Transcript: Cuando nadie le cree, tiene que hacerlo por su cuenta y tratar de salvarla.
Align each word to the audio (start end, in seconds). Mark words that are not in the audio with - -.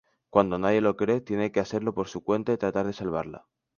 Cuando 0.31 0.57
nadie 0.57 0.81
le 0.81 0.95
cree, 0.95 1.21
tiene 1.21 1.51
que 1.51 1.59
hacerlo 1.59 1.93
por 1.93 2.07
su 2.07 2.23
cuenta 2.23 2.51
y 2.51 2.57
tratar 2.57 2.87
de 2.87 2.93
salvarla. 2.93 3.45